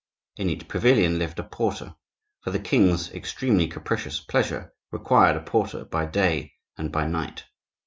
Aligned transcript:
In 0.37 0.49
each 0.49 0.67
pavilion 0.67 1.19
lived 1.19 1.37
a 1.37 1.43
porter; 1.43 1.93
for 2.41 2.49
the 2.49 2.57
king's 2.57 3.11
extremely 3.11 3.67
capricious 3.67 4.19
pleasure 4.19 4.73
required 4.89 5.35
a 5.35 5.41
porter 5.43 5.85
by 5.85 6.07
day 6.07 6.53
and 6.75 6.91
by 6.91 7.05
night. 7.05 7.43